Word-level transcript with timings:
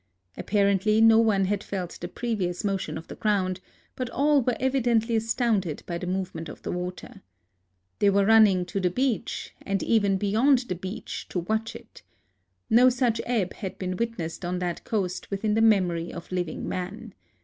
Apparently 0.35 0.99
no 0.99 1.19
one 1.19 1.45
had 1.45 1.63
felt 1.63 1.99
the 2.01 2.07
previous 2.07 2.63
motion 2.63 2.97
of 2.97 3.07
the 3.07 3.13
ground, 3.13 3.59
but 3.95 4.09
all 4.09 4.41
were 4.41 4.55
evidently 4.59 5.15
astounded 5.15 5.83
by 5.85 5.99
the 5.99 6.07
move 6.07 6.33
ment 6.33 6.49
of 6.49 6.59
the 6.63 6.71
water. 6.71 7.21
They 7.99 8.09
were 8.09 8.25
running 8.25 8.65
to 8.65 8.79
the 8.79 8.89
beach, 8.89 9.53
and 9.61 9.83
even 9.83 10.17
beyond 10.17 10.57
the 10.69 10.73
beach, 10.73 11.27
to 11.29 11.41
watch 11.41 11.75
it. 11.75 12.01
No 12.67 12.89
such 12.89 13.21
ebb 13.27 13.53
had 13.53 13.77
been 13.77 13.95
witnessed 13.95 14.43
on 14.43 14.57
that 14.57 14.83
coast 14.85 15.29
within 15.29 15.53
the 15.53 15.61
memory 15.61 16.11
of 16.11 16.31
living 16.31 16.67
man. 16.67 17.13